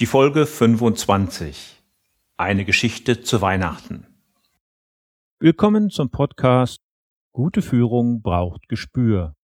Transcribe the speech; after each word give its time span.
Die 0.00 0.06
Folge 0.06 0.46
25. 0.46 1.76
Eine 2.38 2.64
Geschichte 2.64 3.20
zu 3.20 3.42
Weihnachten. 3.42 4.06
Willkommen 5.38 5.90
zum 5.90 6.08
Podcast 6.08 6.80
Gute 7.32 7.60
Führung 7.60 8.22
braucht 8.22 8.66
Gespür. 8.70 9.36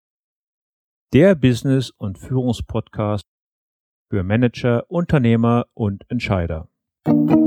Der 1.13 1.35
Business- 1.35 1.91
und 1.91 2.17
Führungspodcast 2.17 3.27
für 4.09 4.23
Manager, 4.23 4.89
Unternehmer 4.89 5.67
und 5.75 6.09
Entscheider. 6.09 6.67
Hallo 7.05 7.46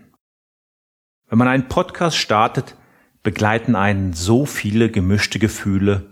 Wenn 1.31 1.37
man 1.37 1.47
einen 1.47 1.69
Podcast 1.69 2.17
startet, 2.17 2.75
begleiten 3.23 3.77
einen 3.77 4.11
so 4.11 4.45
viele 4.45 4.91
gemischte 4.91 5.39
Gefühle. 5.39 6.11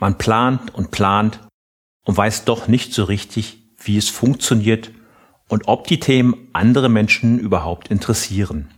Man 0.00 0.16
plant 0.16 0.74
und 0.74 0.90
plant 0.90 1.38
und 2.06 2.16
weiß 2.16 2.46
doch 2.46 2.66
nicht 2.66 2.94
so 2.94 3.04
richtig, 3.04 3.58
wie 3.76 3.98
es 3.98 4.08
funktioniert 4.08 4.90
und 5.48 5.68
ob 5.68 5.86
die 5.86 6.00
Themen 6.00 6.48
andere 6.54 6.88
Menschen 6.88 7.38
überhaupt 7.38 7.88
interessieren. 7.88 8.70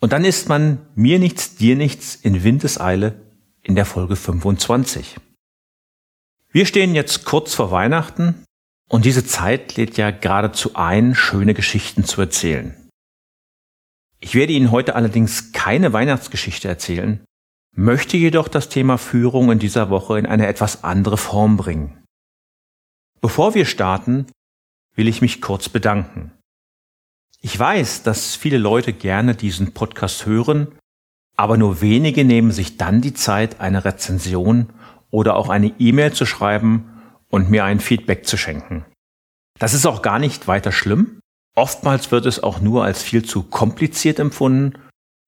Und 0.00 0.12
dann 0.12 0.24
ist 0.24 0.48
man 0.48 0.84
mir 0.96 1.20
nichts, 1.20 1.54
dir 1.54 1.76
nichts 1.76 2.16
in 2.16 2.42
Windeseile 2.42 3.14
in 3.62 3.76
der 3.76 3.84
Folge 3.84 4.16
25. 4.16 5.14
Wir 6.50 6.66
stehen 6.66 6.92
jetzt 6.96 7.24
kurz 7.24 7.54
vor 7.54 7.70
Weihnachten 7.70 8.42
und 8.88 9.04
diese 9.04 9.24
Zeit 9.24 9.76
lädt 9.76 9.96
ja 9.96 10.10
geradezu 10.10 10.74
ein, 10.74 11.14
schöne 11.14 11.54
Geschichten 11.54 12.02
zu 12.02 12.20
erzählen. 12.20 12.83
Ich 14.24 14.34
werde 14.34 14.54
Ihnen 14.54 14.70
heute 14.70 14.94
allerdings 14.94 15.52
keine 15.52 15.92
Weihnachtsgeschichte 15.92 16.66
erzählen, 16.66 17.22
möchte 17.76 18.16
jedoch 18.16 18.48
das 18.48 18.70
Thema 18.70 18.96
Führung 18.96 19.52
in 19.52 19.58
dieser 19.58 19.90
Woche 19.90 20.18
in 20.18 20.24
eine 20.24 20.46
etwas 20.46 20.82
andere 20.82 21.18
Form 21.18 21.58
bringen. 21.58 22.02
Bevor 23.20 23.54
wir 23.54 23.66
starten, 23.66 24.24
will 24.94 25.08
ich 25.08 25.20
mich 25.20 25.42
kurz 25.42 25.68
bedanken. 25.68 26.32
Ich 27.42 27.58
weiß, 27.58 28.02
dass 28.02 28.34
viele 28.34 28.56
Leute 28.56 28.94
gerne 28.94 29.34
diesen 29.34 29.74
Podcast 29.74 30.24
hören, 30.24 30.68
aber 31.36 31.58
nur 31.58 31.82
wenige 31.82 32.24
nehmen 32.24 32.50
sich 32.50 32.78
dann 32.78 33.02
die 33.02 33.12
Zeit, 33.12 33.60
eine 33.60 33.84
Rezension 33.84 34.72
oder 35.10 35.36
auch 35.36 35.50
eine 35.50 35.74
E-Mail 35.78 36.14
zu 36.14 36.24
schreiben 36.24 36.90
und 37.28 37.50
mir 37.50 37.64
ein 37.66 37.78
Feedback 37.78 38.26
zu 38.26 38.38
schenken. 38.38 38.86
Das 39.58 39.74
ist 39.74 39.84
auch 39.84 40.00
gar 40.00 40.18
nicht 40.18 40.48
weiter 40.48 40.72
schlimm, 40.72 41.20
Oftmals 41.54 42.10
wird 42.10 42.26
es 42.26 42.42
auch 42.42 42.60
nur 42.60 42.84
als 42.84 43.02
viel 43.02 43.24
zu 43.24 43.44
kompliziert 43.44 44.18
empfunden, 44.18 44.74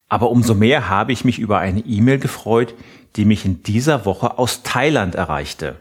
aber 0.09 0.31
umso 0.31 0.55
mehr 0.55 0.89
habe 0.89 1.13
ich 1.13 1.25
mich 1.25 1.39
über 1.39 1.59
eine 1.59 1.81
E-Mail 1.81 2.19
gefreut, 2.19 2.75
die 3.15 3.25
mich 3.25 3.45
in 3.45 3.63
dieser 3.63 4.05
Woche 4.05 4.39
aus 4.39 4.63
Thailand 4.63 5.15
erreichte. 5.15 5.77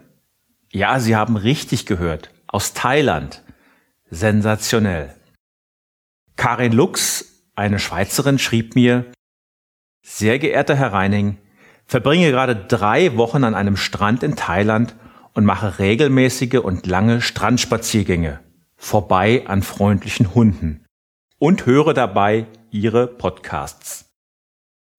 Ja, 0.72 1.00
Sie 1.00 1.16
haben 1.16 1.36
richtig 1.36 1.86
gehört, 1.86 2.32
aus 2.48 2.74
Thailand. 2.74 3.44
Sensationell. 4.10 5.16
Karin 6.36 6.74
Lux, 6.74 7.44
eine 7.56 7.80
Schweizerin, 7.80 8.40
schrieb 8.40 8.76
mir, 8.76 9.06
sehr 10.04 10.38
geehrter 10.38 10.76
Herr 10.76 10.94
Reining, 10.94 11.38
verbringe 11.88 12.30
gerade 12.30 12.56
drei 12.56 13.18
Wochen 13.18 13.44
an 13.44 13.56
einem 13.56 13.78
Strand 13.78 14.22
in 14.22 14.36
Thailand 14.36 14.96
und 15.34 15.46
mache 15.46 15.80
regelmäßige 15.80 16.60
und 16.60 16.86
lange 16.86 17.22
Strandspaziergänge 17.22 18.40
vorbei 18.86 19.48
an 19.48 19.64
freundlichen 19.64 20.36
Hunden 20.36 20.86
und 21.40 21.66
höre 21.66 21.96
dabei 21.96 22.46
ihre 22.70 23.08
Podcasts. 23.08 24.12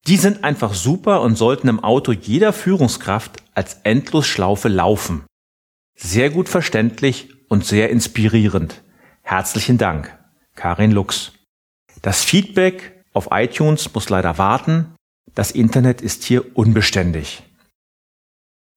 Die 0.08 0.16
sind 0.16 0.42
einfach 0.42 0.74
super 0.74 1.22
und 1.22 1.36
sollten 1.36 1.68
im 1.68 1.82
Auto 1.82 2.10
jeder 2.10 2.52
Führungskraft 2.52 3.44
als 3.54 3.74
Endlosschlaufe 3.84 4.68
laufen. 4.68 5.24
Sehr 5.96 6.30
gut 6.30 6.48
verständlich 6.48 7.28
und 7.48 7.64
sehr 7.64 7.90
inspirierend. 7.90 8.82
Herzlichen 9.22 9.78
Dank, 9.78 10.18
Karin 10.56 10.90
Lux. 10.90 11.32
Das 12.02 12.24
Feedback 12.24 13.04
auf 13.12 13.28
iTunes 13.30 13.94
muss 13.94 14.08
leider 14.08 14.36
warten. 14.36 14.96
Das 15.34 15.52
Internet 15.52 16.02
ist 16.02 16.24
hier 16.24 16.56
unbeständig. 16.56 17.44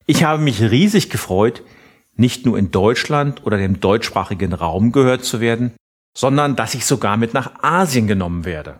Ich 0.05 0.23
habe 0.23 0.41
mich 0.41 0.61
riesig 0.61 1.09
gefreut, 1.09 1.63
nicht 2.19 2.45
nur 2.45 2.57
in 2.57 2.69
Deutschland 2.71 3.45
oder 3.45 3.57
dem 3.57 3.79
deutschsprachigen 3.79 4.53
Raum 4.53 4.91
gehört 4.91 5.23
zu 5.23 5.39
werden, 5.39 5.73
sondern 6.15 6.55
dass 6.55 6.73
ich 6.73 6.85
sogar 6.85 7.17
mit 7.17 7.33
nach 7.33 7.63
Asien 7.63 8.07
genommen 8.07 8.45
werde. 8.45 8.79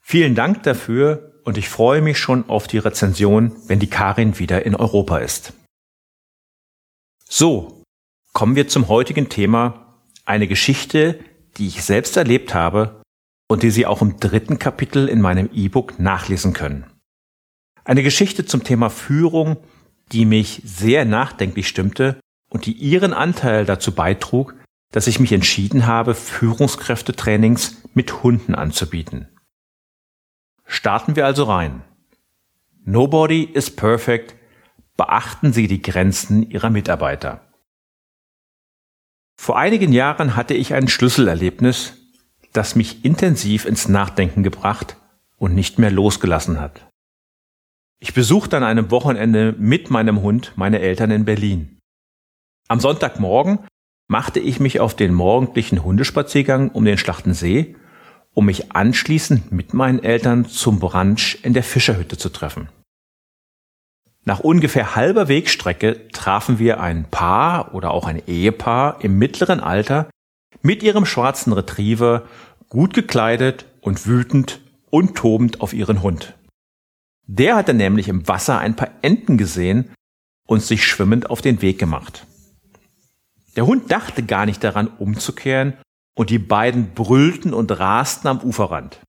Vielen 0.00 0.34
Dank 0.34 0.64
dafür 0.64 1.32
und 1.44 1.56
ich 1.56 1.68
freue 1.68 2.02
mich 2.02 2.18
schon 2.18 2.48
auf 2.48 2.66
die 2.66 2.78
Rezension, 2.78 3.52
wenn 3.68 3.78
die 3.78 3.88
Karin 3.88 4.38
wieder 4.38 4.66
in 4.66 4.74
Europa 4.74 5.18
ist. 5.18 5.52
So, 7.28 7.82
kommen 8.32 8.56
wir 8.56 8.68
zum 8.68 8.88
heutigen 8.88 9.28
Thema, 9.28 10.02
eine 10.24 10.48
Geschichte, 10.48 11.20
die 11.56 11.68
ich 11.68 11.84
selbst 11.84 12.16
erlebt 12.16 12.54
habe 12.54 13.02
und 13.48 13.62
die 13.62 13.70
Sie 13.70 13.86
auch 13.86 14.02
im 14.02 14.18
dritten 14.18 14.58
Kapitel 14.58 15.08
in 15.08 15.20
meinem 15.20 15.48
E-Book 15.52 15.98
nachlesen 15.98 16.52
können. 16.52 16.86
Eine 17.84 18.02
Geschichte 18.02 18.46
zum 18.46 18.64
Thema 18.64 18.88
Führung 18.88 19.58
die 20.12 20.24
mich 20.24 20.62
sehr 20.64 21.04
nachdenklich 21.04 21.68
stimmte 21.68 22.18
und 22.48 22.66
die 22.66 22.72
ihren 22.72 23.12
Anteil 23.12 23.64
dazu 23.64 23.92
beitrug, 23.92 24.54
dass 24.92 25.06
ich 25.06 25.18
mich 25.18 25.32
entschieden 25.32 25.86
habe, 25.86 26.14
Führungskräftetrainings 26.14 27.82
mit 27.94 28.22
Hunden 28.22 28.54
anzubieten. 28.54 29.28
Starten 30.64 31.16
wir 31.16 31.26
also 31.26 31.44
rein. 31.44 31.82
Nobody 32.84 33.42
is 33.42 33.74
perfect. 33.74 34.36
Beachten 34.96 35.52
Sie 35.52 35.66
die 35.66 35.82
Grenzen 35.82 36.48
Ihrer 36.48 36.70
Mitarbeiter. 36.70 37.40
Vor 39.36 39.58
einigen 39.58 39.92
Jahren 39.92 40.36
hatte 40.36 40.54
ich 40.54 40.74
ein 40.74 40.86
Schlüsselerlebnis, 40.86 41.94
das 42.52 42.76
mich 42.76 43.04
intensiv 43.04 43.64
ins 43.64 43.88
Nachdenken 43.88 44.42
gebracht 44.42 44.96
und 45.38 45.54
nicht 45.54 45.78
mehr 45.78 45.90
losgelassen 45.90 46.60
hat. 46.60 46.86
Ich 48.04 48.12
besuchte 48.12 48.58
an 48.58 48.64
einem 48.64 48.90
Wochenende 48.90 49.54
mit 49.58 49.90
meinem 49.90 50.20
Hund 50.20 50.52
meine 50.56 50.80
Eltern 50.80 51.10
in 51.10 51.24
Berlin. 51.24 51.78
Am 52.68 52.78
Sonntagmorgen 52.78 53.60
machte 54.08 54.40
ich 54.40 54.60
mich 54.60 54.78
auf 54.78 54.94
den 54.94 55.14
morgendlichen 55.14 55.82
Hundespaziergang 55.82 56.68
um 56.68 56.84
den 56.84 56.98
Schlachtensee, 56.98 57.76
um 58.34 58.44
mich 58.44 58.72
anschließend 58.72 59.52
mit 59.52 59.72
meinen 59.72 60.02
Eltern 60.02 60.44
zum 60.44 60.80
Brunch 60.80 61.38
in 61.44 61.54
der 61.54 61.62
Fischerhütte 61.62 62.18
zu 62.18 62.28
treffen. 62.28 62.68
Nach 64.26 64.40
ungefähr 64.40 64.94
halber 64.94 65.28
Wegstrecke 65.28 66.08
trafen 66.08 66.58
wir 66.58 66.80
ein 66.80 67.10
Paar 67.10 67.74
oder 67.74 67.92
auch 67.92 68.06
ein 68.06 68.22
Ehepaar 68.26 69.02
im 69.02 69.16
mittleren 69.16 69.60
Alter 69.60 70.10
mit 70.60 70.82
ihrem 70.82 71.06
schwarzen 71.06 71.54
Retriever, 71.54 72.24
gut 72.68 72.92
gekleidet 72.92 73.64
und 73.80 74.06
wütend 74.06 74.60
und 74.90 75.14
tobend 75.14 75.62
auf 75.62 75.72
ihren 75.72 76.02
Hund. 76.02 76.34
Der 77.26 77.56
hatte 77.56 77.74
nämlich 77.74 78.08
im 78.08 78.28
Wasser 78.28 78.58
ein 78.58 78.76
paar 78.76 78.90
Enten 79.02 79.38
gesehen 79.38 79.92
und 80.46 80.62
sich 80.62 80.84
schwimmend 80.84 81.30
auf 81.30 81.40
den 81.40 81.62
Weg 81.62 81.78
gemacht. 81.78 82.26
Der 83.56 83.66
Hund 83.66 83.90
dachte 83.90 84.22
gar 84.22 84.46
nicht 84.46 84.62
daran, 84.62 84.88
umzukehren, 84.88 85.74
und 86.16 86.30
die 86.30 86.38
beiden 86.38 86.94
brüllten 86.94 87.52
und 87.52 87.72
rasten 87.72 88.28
am 88.28 88.40
Uferrand. 88.40 89.00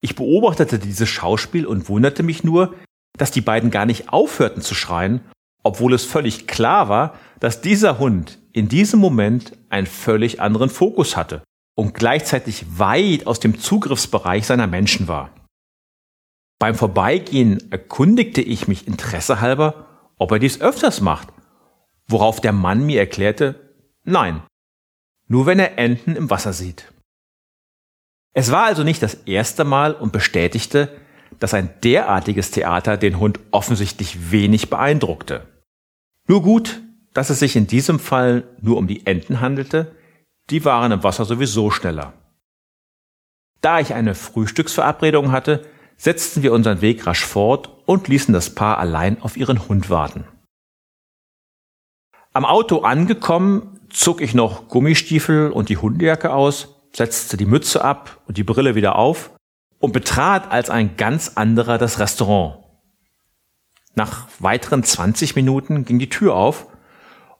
Ich 0.00 0.16
beobachtete 0.16 0.78
dieses 0.80 1.08
Schauspiel 1.08 1.66
und 1.66 1.88
wunderte 1.88 2.24
mich 2.24 2.42
nur, 2.42 2.74
dass 3.16 3.30
die 3.30 3.40
beiden 3.40 3.70
gar 3.70 3.86
nicht 3.86 4.08
aufhörten 4.08 4.62
zu 4.62 4.74
schreien, 4.74 5.20
obwohl 5.62 5.94
es 5.94 6.04
völlig 6.04 6.48
klar 6.48 6.88
war, 6.88 7.14
dass 7.38 7.60
dieser 7.60 7.98
Hund 7.98 8.40
in 8.52 8.68
diesem 8.68 8.98
Moment 8.98 9.56
einen 9.68 9.86
völlig 9.86 10.40
anderen 10.40 10.70
Fokus 10.70 11.16
hatte 11.16 11.44
und 11.76 11.94
gleichzeitig 11.94 12.64
weit 12.76 13.26
aus 13.28 13.38
dem 13.38 13.60
Zugriffsbereich 13.60 14.46
seiner 14.46 14.66
Menschen 14.66 15.06
war. 15.06 15.30
Beim 16.62 16.76
Vorbeigehen 16.76 17.72
erkundigte 17.72 18.40
ich 18.40 18.68
mich 18.68 18.86
interessehalber, 18.86 19.84
ob 20.16 20.30
er 20.30 20.38
dies 20.38 20.60
öfters 20.60 21.00
macht, 21.00 21.26
worauf 22.06 22.40
der 22.40 22.52
Mann 22.52 22.86
mir 22.86 23.00
erklärte, 23.00 23.74
nein, 24.04 24.44
nur 25.26 25.46
wenn 25.46 25.58
er 25.58 25.76
Enten 25.76 26.14
im 26.14 26.30
Wasser 26.30 26.52
sieht. 26.52 26.92
Es 28.32 28.52
war 28.52 28.62
also 28.62 28.84
nicht 28.84 29.02
das 29.02 29.14
erste 29.26 29.64
Mal 29.64 29.92
und 29.92 30.12
bestätigte, 30.12 30.88
dass 31.40 31.52
ein 31.52 31.68
derartiges 31.82 32.52
Theater 32.52 32.96
den 32.96 33.18
Hund 33.18 33.40
offensichtlich 33.50 34.30
wenig 34.30 34.70
beeindruckte. 34.70 35.48
Nur 36.28 36.42
gut, 36.42 36.80
dass 37.12 37.30
es 37.30 37.40
sich 37.40 37.56
in 37.56 37.66
diesem 37.66 37.98
Fall 37.98 38.44
nur 38.60 38.76
um 38.76 38.86
die 38.86 39.04
Enten 39.04 39.40
handelte, 39.40 39.96
die 40.48 40.64
waren 40.64 40.92
im 40.92 41.02
Wasser 41.02 41.24
sowieso 41.24 41.72
schneller. 41.72 42.12
Da 43.62 43.80
ich 43.80 43.94
eine 43.94 44.14
Frühstücksverabredung 44.14 45.32
hatte, 45.32 45.66
setzten 46.02 46.42
wir 46.42 46.52
unseren 46.52 46.80
Weg 46.80 47.06
rasch 47.06 47.24
fort 47.24 47.70
und 47.86 48.08
ließen 48.08 48.34
das 48.34 48.56
Paar 48.56 48.78
allein 48.78 49.22
auf 49.22 49.36
ihren 49.36 49.68
Hund 49.68 49.88
warten. 49.88 50.24
Am 52.32 52.44
Auto 52.44 52.80
angekommen, 52.80 53.78
zog 53.88 54.20
ich 54.20 54.34
noch 54.34 54.66
Gummistiefel 54.66 55.52
und 55.52 55.68
die 55.68 55.76
Hundejacke 55.76 56.32
aus, 56.32 56.74
setzte 56.92 57.36
die 57.36 57.46
Mütze 57.46 57.84
ab 57.84 58.20
und 58.26 58.36
die 58.36 58.42
Brille 58.42 58.74
wieder 58.74 58.96
auf 58.96 59.30
und 59.78 59.92
betrat 59.92 60.50
als 60.50 60.70
ein 60.70 60.96
ganz 60.96 61.32
anderer 61.36 61.78
das 61.78 62.00
Restaurant. 62.00 62.58
Nach 63.94 64.26
weiteren 64.40 64.82
20 64.82 65.36
Minuten 65.36 65.84
ging 65.84 66.00
die 66.00 66.08
Tür 66.08 66.34
auf 66.34 66.66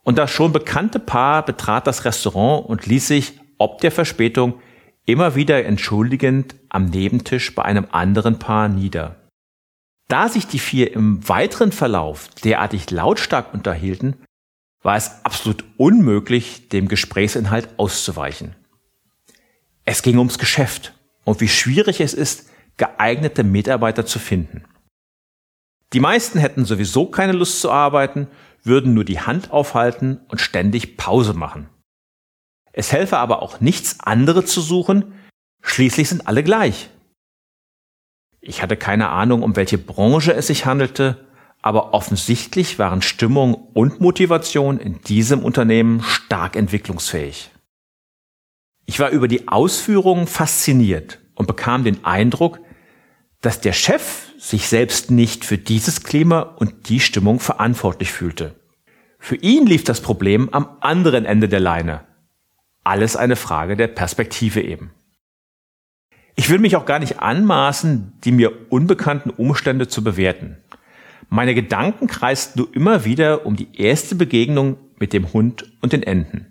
und 0.05 0.19
das 0.19 0.31
schon 0.31 0.53
bekannte 0.53 1.01
Paar 1.01 1.45
betrat 1.45 1.89
das 1.89 2.05
Restaurant 2.05 2.69
und 2.69 2.87
ließ 2.87 3.09
sich, 3.09 3.41
ob 3.59 3.81
der 3.81 3.91
Verspätung, 3.91 4.61
immer 5.07 5.35
wieder 5.35 5.65
entschuldigend 5.65 6.55
am 6.69 6.87
Nebentisch 6.87 7.55
bei 7.55 7.65
einem 7.65 7.87
anderen 7.91 8.39
Paar 8.39 8.69
nieder. 8.69 9.17
Da 10.09 10.29
sich 10.29 10.47
die 10.47 10.59
vier 10.59 10.93
im 10.93 11.27
weiteren 11.29 11.73
Verlauf 11.73 12.29
derartig 12.45 12.91
lautstark 12.91 13.55
unterhielten, 13.55 14.17
war 14.83 14.97
es 14.97 15.25
absolut 15.25 15.65
unmöglich, 15.77 16.69
dem 16.69 16.89
Gesprächsinhalt 16.89 17.69
auszuweichen. 17.79 18.55
Es 19.85 20.03
ging 20.03 20.19
ums 20.19 20.39
Geschäft 20.39 20.95
und 21.25 21.41
wie 21.41 21.49
schwierig 21.49 22.01
es 22.01 22.15
ist, 22.15 22.51
geeignete 22.77 23.45
Mitarbeiter 23.45 24.07
zu 24.07 24.19
finden. 24.19 24.65
Die 25.93 26.01
meisten 26.01 26.39
hätten 26.39 26.65
sowieso 26.65 27.07
keine 27.07 27.33
Lust 27.33 27.61
zu 27.61 27.71
arbeiten, 27.71 28.29
würden 28.65 28.95
nur 28.95 29.05
die 29.05 29.21
Hand 29.21 29.51
aufhalten 29.51 30.21
und 30.29 30.41
ständig 30.41 30.97
Pause 30.97 31.35
machen. 31.35 31.69
Es 32.73 32.93
helfe 32.93 33.19
aber 33.19 33.43
auch 33.43 33.61
nichts 33.61 34.01
andere 34.01 34.45
zu 34.45 34.61
suchen, 34.61 35.13
schließlich 35.61 36.09
sind 36.09 36.27
alle 36.27 36.43
gleich. 36.43 36.91
Ich 38.41 38.63
hatte 38.63 38.77
keine 38.77 39.11
Ahnung, 39.11 39.43
um 39.43 39.55
welche 39.55 39.79
Branche 39.79 40.35
es 40.35 40.49
sich 40.49 40.67
handelte, 40.67 41.27
aber 41.61 41.95
offensichtlich 41.95 42.79
waren 42.79 43.03
Stimmung 43.03 43.55
und 43.55 44.01
Motivation 44.01 44.79
in 44.79 45.01
diesem 45.03 45.45
Unternehmen 45.45 46.03
stark 46.03 46.57
entwicklungsfähig. 46.57 47.51
Ich 48.85 48.99
war 48.99 49.11
über 49.11 49.29
die 49.29 49.47
Ausführungen 49.47 50.27
fasziniert 50.27 51.21
und 51.37 51.47
bekam 51.47 51.85
den 51.85 52.05
Eindruck, 52.05 52.59
dass 53.43 53.61
der 53.61 53.73
Chef 53.73 54.33
sich 54.39 54.67
selbst 54.67 55.11
nicht 55.11 55.45
für 55.45 55.59
dieses 55.59 56.03
Klima 56.03 56.41
und 56.41 56.89
die 56.89 57.01
Stimmung 57.01 57.39
verantwortlich 57.39 58.11
fühlte. 58.11 58.57
Für 59.21 59.37
ihn 59.37 59.67
lief 59.67 59.85
das 59.85 60.01
Problem 60.01 60.49
am 60.51 60.69
anderen 60.81 61.25
Ende 61.25 61.49
der 61.49 61.61
Leine. 61.61 62.05
Alles 62.85 63.17
eine 63.17 63.37
Frage 63.37 63.77
der 63.77 63.89
Perspektive 63.89 64.61
eben. 64.61 64.91
Ich 66.35 66.49
will 66.49 66.59
mich 66.59 66.77
auch 66.77 66.87
gar 66.87 66.99
nicht 66.99 67.21
anmaßen, 67.21 68.15
die 68.25 68.33
mir 68.33 68.73
unbekannten 68.73 69.31
Umstände 69.31 69.89
zu 69.89 70.03
bewerten. 70.03 70.57
Meine 71.29 71.55
Gedanken 71.55 72.07
kreisten 72.07 72.61
nur 72.61 72.75
immer 72.75 73.05
wieder 73.05 73.47
um 73.47 73.57
die 73.57 73.77
erste 73.77 74.15
Begegnung 74.15 74.77
mit 74.99 75.13
dem 75.13 75.33
Hund 75.33 75.73
und 75.81 75.93
den 75.93 76.03
Enten. 76.03 76.47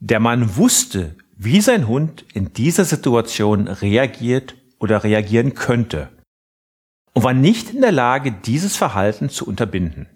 Der 0.00 0.20
Mann 0.20 0.56
wusste, 0.56 1.16
wie 1.36 1.60
sein 1.60 1.88
Hund 1.88 2.24
in 2.34 2.52
dieser 2.52 2.84
Situation 2.84 3.68
reagiert 3.68 4.56
oder 4.78 5.04
reagieren 5.04 5.54
könnte 5.54 6.08
und 7.12 7.24
war 7.24 7.34
nicht 7.34 7.70
in 7.70 7.80
der 7.80 7.92
Lage, 7.92 8.32
dieses 8.32 8.76
Verhalten 8.76 9.28
zu 9.28 9.46
unterbinden. 9.46 10.08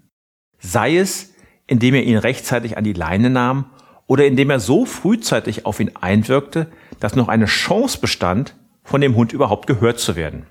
Sei 0.58 0.96
es, 0.96 1.34
indem 1.66 1.94
er 1.94 2.04
ihn 2.04 2.16
rechtzeitig 2.16 2.76
an 2.76 2.84
die 2.84 2.92
Leine 2.92 3.30
nahm 3.30 3.70
oder 4.06 4.26
indem 4.26 4.50
er 4.50 4.60
so 4.60 4.84
frühzeitig 4.84 5.66
auf 5.66 5.80
ihn 5.80 5.92
einwirkte, 6.00 6.70
dass 7.00 7.16
noch 7.16 7.28
eine 7.28 7.46
Chance 7.46 7.98
bestand, 8.00 8.54
von 8.84 9.00
dem 9.00 9.16
Hund 9.16 9.32
überhaupt 9.32 9.66
gehört 9.66 9.98
zu 9.98 10.14
werden. 10.14 10.46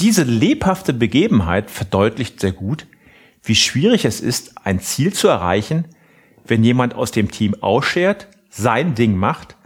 Diese 0.00 0.22
lebhafte 0.22 0.92
Begebenheit 0.92 1.70
verdeutlicht 1.70 2.40
sehr 2.40 2.52
gut, 2.52 2.86
wie 3.42 3.54
schwierig 3.54 4.04
es 4.04 4.20
ist, 4.20 4.66
ein 4.66 4.80
Ziel 4.80 5.12
zu 5.12 5.28
erreichen, 5.28 5.88
wenn 6.46 6.64
jemand 6.64 6.94
aus 6.94 7.10
dem 7.10 7.30
Team 7.30 7.54
ausschert, 7.62 8.28
sein 8.50 8.94
Ding 8.94 9.16
macht, 9.16 9.56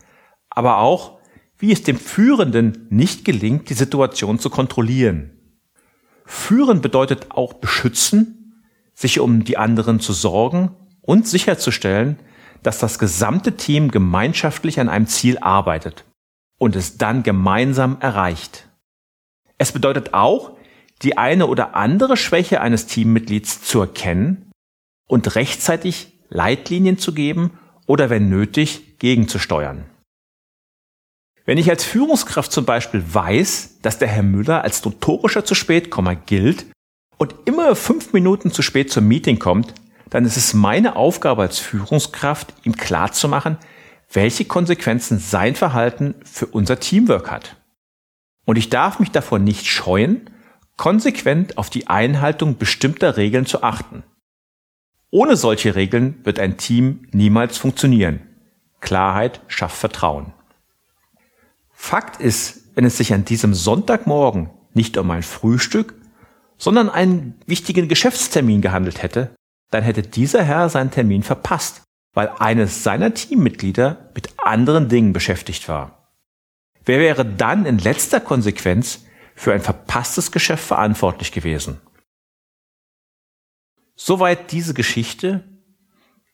aber 0.49 0.79
auch, 0.79 1.19
wie 1.58 1.73
es 1.73 1.82
dem 1.82 1.99
Führenden 1.99 2.87
nicht 2.90 3.25
gelingt, 3.25 3.69
die 3.69 3.75
Situation 3.75 4.38
zu 4.38 4.49
kontrollieren. 4.49 5.32
Führen 6.25 6.81
bedeutet 6.81 7.31
auch 7.31 7.55
beschützen, 7.55 8.62
sich 8.94 9.19
um 9.19 9.44
die 9.44 9.56
anderen 9.56 9.99
zu 9.99 10.12
sorgen 10.12 10.76
und 11.00 11.26
sicherzustellen, 11.26 12.19
dass 12.62 12.78
das 12.78 12.99
gesamte 12.99 13.56
Team 13.56 13.90
gemeinschaftlich 13.90 14.81
an 14.81 14.88
einem 14.88 15.06
Ziel 15.06 15.38
arbeitet 15.38 16.05
und 16.58 16.76
es 16.76 16.99
dann 16.99 17.22
gemeinsam 17.22 17.99
erreicht. 18.00 18.69
Es 19.58 19.72
bedeutet 19.72 20.14
auch, 20.14 20.56
die 21.02 21.16
eine 21.16 21.46
oder 21.46 21.76
andere 21.76 22.16
Schwäche 22.16 22.60
eines 22.60 22.87
Teammitglieds 22.87 23.62
zu 23.62 23.81
erkennen 23.81 24.50
und 25.08 25.34
rechtzeitig 25.37 26.12
Leitlinien 26.28 26.99
zu 26.99 27.14
geben 27.14 27.58
oder 27.87 28.10
wenn 28.10 28.28
nötig 28.28 28.99
gegenzusteuern. 28.99 29.84
Wenn 31.44 31.56
ich 31.56 31.70
als 31.70 31.84
Führungskraft 31.84 32.52
zum 32.52 32.66
Beispiel 32.66 33.02
weiß, 33.11 33.78
dass 33.81 33.99
der 33.99 34.08
Herr 34.08 34.22
Müller 34.22 34.62
als 34.62 34.84
notorischer 34.84 35.44
zu 35.46 35.54
spät 35.54 35.90
gilt 36.26 36.66
und 37.16 37.34
immer 37.46 37.75
fünf 37.75 38.12
Minuten 38.12 38.52
zu 38.52 38.61
spät 38.61 38.93
zum 38.93 39.08
Meeting 39.08 39.38
kommt, 39.38 39.72
dann 40.10 40.25
ist 40.25 40.37
es 40.37 40.55
meine 40.55 40.96
Aufgabe 40.96 41.43
als 41.43 41.58
Führungskraft, 41.58 42.55
ihm 42.64 42.76
klarzumachen, 42.76 43.58
welche 44.12 44.44
Konsequenzen 44.44 45.19
sein 45.19 45.55
Verhalten 45.55 46.14
für 46.25 46.46
unser 46.46 46.81
Teamwork 46.81 47.31
hat. 47.31 47.56
Und 48.44 48.56
ich 48.56 48.70
darf 48.70 48.99
mich 48.99 49.10
davon 49.10 49.44
nicht 49.44 49.66
scheuen, 49.66 50.31
konsequent 50.76 51.58
auf 51.58 51.69
die 51.69 51.88
Einhaltung 51.88 52.56
bestimmter 52.56 53.16
Regeln 53.16 53.44
zu 53.44 53.62
achten. 53.62 54.04
Ohne 55.11 55.37
solche 55.37 55.75
Regeln 55.75 56.25
wird 56.25 56.38
ein 56.38 56.56
Team 56.56 57.06
niemals 57.12 57.59
funktionieren. 57.59 58.21
Klarheit 58.80 59.40
schafft 59.49 59.76
Vertrauen. 59.76 60.32
Fakt 61.71 62.21
ist, 62.21 62.75
wenn 62.75 62.85
es 62.85 62.97
sich 62.97 63.12
an 63.12 63.25
diesem 63.25 63.54
Sonntagmorgen 63.54 64.50
nicht 64.73 64.97
um 64.97 65.11
ein 65.11 65.23
Frühstück, 65.23 65.94
sondern 66.56 66.88
einen 66.88 67.40
wichtigen 67.47 67.88
Geschäftstermin 67.88 68.61
gehandelt 68.61 69.02
hätte, 69.02 69.30
dann 69.70 69.82
hätte 69.82 70.02
dieser 70.02 70.42
Herr 70.42 70.68
seinen 70.68 70.90
Termin 70.90 71.22
verpasst, 71.22 71.82
weil 72.14 72.28
eines 72.38 72.82
seiner 72.82 73.14
Teammitglieder 73.14 74.10
mit 74.14 74.30
anderen 74.38 74.88
Dingen 74.88 75.12
beschäftigt 75.12 75.68
war. 75.68 76.12
Wer 76.84 77.00
wäre 77.00 77.25
dann 77.25 77.66
in 77.66 77.78
letzter 77.78 78.20
Konsequenz 78.20 79.04
für 79.34 79.52
ein 79.52 79.60
verpasstes 79.60 80.32
Geschäft 80.32 80.64
verantwortlich 80.64 81.32
gewesen? 81.32 81.80
Soweit 83.94 84.52
diese 84.52 84.75
Geschichte. 84.75 85.44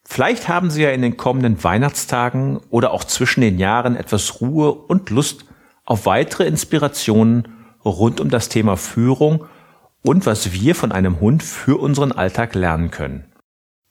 Vielleicht 0.05 0.47
haben 0.47 0.69
Sie 0.69 0.83
ja 0.83 0.91
in 0.91 1.01
den 1.01 1.17
kommenden 1.17 1.63
Weihnachtstagen 1.63 2.57
oder 2.69 2.91
auch 2.91 3.03
zwischen 3.03 3.41
den 3.41 3.57
Jahren 3.57 3.95
etwas 3.95 4.39
Ruhe 4.39 4.71
und 4.71 5.09
Lust 5.09 5.45
auf 5.83 6.05
weitere 6.05 6.45
Inspirationen 6.45 7.47
rund 7.83 8.19
um 8.19 8.29
das 8.29 8.49
Thema 8.49 8.77
Führung 8.77 9.45
und 10.05 10.25
was 10.25 10.53
wir 10.53 10.75
von 10.75 10.91
einem 10.91 11.19
Hund 11.19 11.43
für 11.43 11.79
unseren 11.79 12.11
Alltag 12.11 12.53
lernen 12.53 12.91
können. 12.91 13.25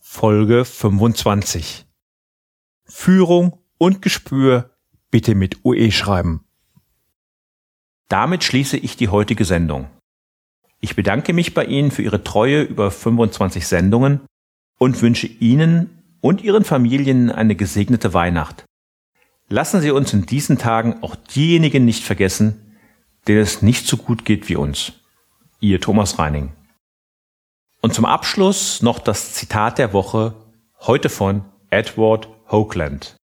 Folge 0.00 0.64
25. 0.64 1.84
Führung 2.84 3.58
und 3.76 4.00
Gespür 4.00 4.70
bitte 5.10 5.34
mit 5.34 5.62
UE 5.66 5.92
schreiben. 5.92 6.46
Damit 8.08 8.42
schließe 8.42 8.78
ich 8.78 8.96
die 8.96 9.08
heutige 9.08 9.44
Sendung. 9.44 9.90
Ich 10.80 10.96
bedanke 10.96 11.34
mich 11.34 11.52
bei 11.52 11.66
Ihnen 11.66 11.90
für 11.90 12.00
Ihre 12.00 12.24
Treue 12.24 12.62
über 12.62 12.90
25 12.90 13.66
Sendungen 13.66 14.22
und 14.78 15.02
wünsche 15.02 15.26
Ihnen 15.26 15.97
und 16.20 16.42
Ihren 16.42 16.64
Familien 16.64 17.30
eine 17.30 17.54
gesegnete 17.54 18.14
Weihnacht. 18.14 18.64
Lassen 19.48 19.80
Sie 19.80 19.90
uns 19.90 20.12
in 20.12 20.26
diesen 20.26 20.58
Tagen 20.58 21.02
auch 21.02 21.16
diejenigen 21.16 21.84
nicht 21.84 22.04
vergessen, 22.04 22.76
denen 23.26 23.40
es 23.40 23.62
nicht 23.62 23.86
so 23.86 23.96
gut 23.96 24.24
geht 24.24 24.48
wie 24.48 24.56
uns. 24.56 24.92
Ihr 25.60 25.80
Thomas 25.80 26.18
Reining. 26.18 26.52
Und 27.80 27.94
zum 27.94 28.04
Abschluss 28.04 28.82
noch 28.82 28.98
das 28.98 29.32
Zitat 29.34 29.78
der 29.78 29.92
Woche, 29.92 30.34
heute 30.80 31.08
von 31.08 31.44
Edward 31.70 32.28
Hoagland. 32.50 33.16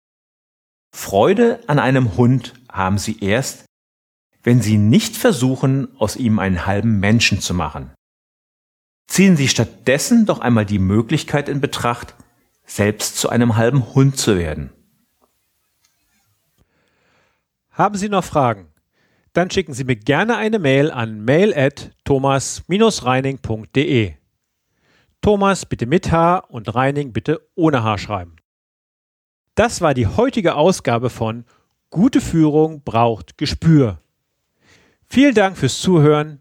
Freude 0.95 1.61
an 1.67 1.79
einem 1.79 2.17
Hund 2.17 2.55
haben 2.71 2.99
Sie 2.99 3.19
erst, 3.21 3.65
wenn 4.43 4.61
Sie 4.61 4.77
nicht 4.77 5.17
versuchen, 5.17 5.89
aus 5.99 6.17
ihm 6.17 6.39
einen 6.39 6.67
halben 6.67 7.01
Menschen 7.01 7.41
zu 7.41 7.55
machen. 7.55 7.91
Ziehen 9.07 9.37
Sie 9.37 9.49
stattdessen 9.49 10.27
doch 10.27 10.41
einmal 10.41 10.67
die 10.67 10.79
Möglichkeit 10.79 11.49
in 11.49 11.61
Betracht, 11.61 12.15
selbst 12.65 13.19
zu 13.19 13.29
einem 13.29 13.57
halben 13.57 13.95
Hund 13.95 14.19
zu 14.19 14.39
werden. 14.39 14.71
Haben 17.71 17.97
Sie 17.97 18.09
noch 18.09 18.25
Fragen? 18.25 18.69
Dann 19.33 19.51
schicken 19.51 19.73
Sie 19.73 19.85
mir 19.85 19.97
gerne 19.97 20.37
eine 20.37 20.59
Mail 20.59 20.91
an 20.91 21.25
mail 21.25 21.55
at 21.55 21.93
thomas-reining.de. 22.05 24.15
Thomas 25.23 25.67
bitte 25.67 25.87
mit 25.87 26.11
H 26.11 26.39
und 26.39 26.75
Reining 26.75 27.13
bitte 27.13 27.49
ohne 27.55 27.85
H 27.85 27.99
schreiben. 27.99 28.35
Das 29.55 29.81
war 29.81 29.95
die 29.95 30.07
heutige 30.07 30.57
Ausgabe 30.57 31.11
von 31.11 31.45
Gute 31.91 32.23
Führung 32.23 32.83
braucht 32.83 33.37
Gespür. 33.37 34.01
Vielen 35.07 35.35
Dank 35.35 35.59
fürs 35.59 35.81
Zuhören. 35.81 36.41